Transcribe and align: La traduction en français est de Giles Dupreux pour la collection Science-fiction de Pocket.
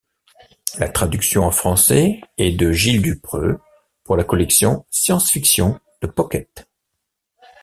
La 0.79 0.89
traduction 0.89 1.43
en 1.43 1.51
français 1.51 2.21
est 2.39 2.53
de 2.53 2.71
Giles 2.71 3.03
Dupreux 3.03 3.59
pour 4.03 4.17
la 4.17 4.23
collection 4.23 4.83
Science-fiction 4.89 5.79
de 6.01 6.07
Pocket. 6.07 6.67